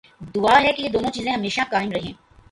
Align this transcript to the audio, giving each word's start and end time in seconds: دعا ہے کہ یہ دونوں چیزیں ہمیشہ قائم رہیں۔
دعا 0.35 0.61
ہے 0.61 0.71
کہ 0.73 0.81
یہ 0.81 0.89
دونوں 0.89 1.11
چیزیں 1.11 1.31
ہمیشہ 1.31 1.61
قائم 1.69 1.91
رہیں۔ 1.91 2.13